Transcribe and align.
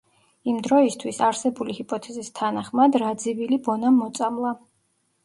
იმ 0.51 0.55
დროისთვის, 0.67 1.19
არსებული 1.27 1.75
ჰიპოთეზის 1.79 2.31
თანახმად, 2.39 2.97
რაძივილი 3.05 3.61
ბონამ 3.69 4.01
მოწამლა. 4.05 4.55